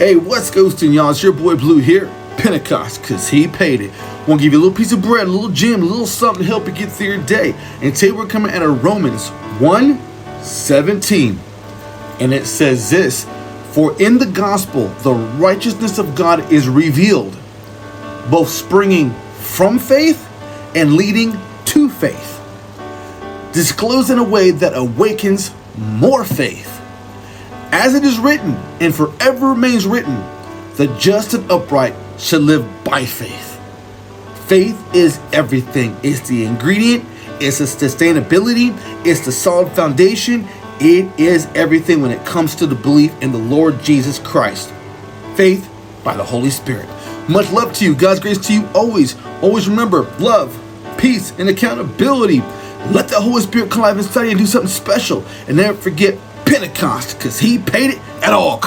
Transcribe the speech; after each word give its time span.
Hey, 0.00 0.16
what's 0.16 0.50
ghosting, 0.50 0.94
y'all? 0.94 1.10
It's 1.10 1.22
your 1.22 1.34
boy 1.34 1.56
Blue 1.56 1.76
here. 1.76 2.10
Pentecost, 2.38 3.04
cause 3.04 3.28
he 3.28 3.46
paid 3.46 3.82
it. 3.82 3.90
Want 4.26 4.40
to 4.40 4.44
give 4.44 4.54
you 4.54 4.58
a 4.58 4.62
little 4.62 4.74
piece 4.74 4.92
of 4.92 5.02
bread, 5.02 5.26
a 5.26 5.30
little 5.30 5.50
gem, 5.50 5.82
a 5.82 5.84
little 5.84 6.06
something 6.06 6.42
to 6.42 6.48
help 6.48 6.66
you 6.66 6.72
get 6.72 6.90
through 6.90 7.08
your 7.08 7.22
day. 7.26 7.52
And 7.82 7.94
today 7.94 8.10
we're 8.10 8.26
coming 8.26 8.50
at 8.50 8.62
a 8.62 8.68
Romans 8.70 9.28
1 9.58 10.00
17. 10.40 11.38
And 12.18 12.32
it 12.32 12.46
says 12.46 12.88
this 12.88 13.26
For 13.72 13.94
in 14.00 14.16
the 14.16 14.24
gospel, 14.24 14.88
the 15.02 15.12
righteousness 15.12 15.98
of 15.98 16.14
God 16.14 16.50
is 16.50 16.66
revealed, 16.66 17.36
both 18.30 18.48
springing 18.48 19.10
from 19.34 19.78
faith 19.78 20.26
and 20.74 20.94
leading 20.94 21.36
to 21.66 21.90
faith, 21.90 22.40
disclosed 23.52 24.08
in 24.08 24.16
a 24.16 24.24
way 24.24 24.50
that 24.50 24.72
awakens 24.74 25.54
more 25.76 26.24
faith. 26.24 26.79
As 27.72 27.94
it 27.94 28.04
is 28.04 28.18
written, 28.18 28.54
and 28.80 28.94
forever 28.94 29.50
remains 29.50 29.86
written, 29.86 30.16
the 30.76 30.88
just 30.98 31.34
and 31.34 31.50
upright 31.50 31.94
shall 32.18 32.40
live 32.40 32.66
by 32.84 33.04
faith. 33.04 33.60
Faith 34.46 34.94
is 34.94 35.20
everything. 35.32 35.96
It's 36.02 36.28
the 36.28 36.44
ingredient, 36.44 37.04
it's 37.40 37.58
the 37.58 37.64
sustainability, 37.64 38.76
it's 39.06 39.24
the 39.24 39.32
solid 39.32 39.72
foundation. 39.72 40.48
It 40.80 41.20
is 41.20 41.46
everything 41.54 42.00
when 42.00 42.10
it 42.10 42.24
comes 42.24 42.54
to 42.56 42.66
the 42.66 42.74
belief 42.74 43.12
in 43.22 43.32
the 43.32 43.38
Lord 43.38 43.82
Jesus 43.82 44.18
Christ. 44.18 44.72
Faith 45.36 45.70
by 46.02 46.16
the 46.16 46.24
Holy 46.24 46.50
Spirit. 46.50 46.88
Much 47.28 47.52
love 47.52 47.72
to 47.74 47.84
you. 47.84 47.94
God's 47.94 48.18
grace 48.18 48.38
to 48.46 48.52
you 48.52 48.66
always. 48.74 49.14
Always 49.42 49.68
remember 49.68 50.02
love, 50.18 50.58
peace, 50.98 51.32
and 51.38 51.48
accountability. 51.48 52.40
Let 52.90 53.08
the 53.08 53.20
Holy 53.20 53.42
Spirit 53.42 53.70
come 53.70 53.82
alive 53.82 53.98
inside 53.98 54.24
you 54.24 54.30
and 54.30 54.38
do 54.38 54.46
something 54.46 54.70
special. 54.70 55.24
And 55.46 55.58
never 55.58 55.78
forget 55.78 56.18
Pentecost, 56.50 57.16
because 57.16 57.38
He 57.38 57.58
paid 57.58 57.90
it 57.90 57.98
at 58.24 58.32
all. 58.32 58.60